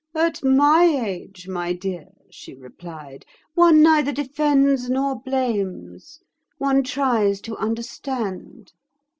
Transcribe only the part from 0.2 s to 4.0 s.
my age, my dear,' she replied, 'one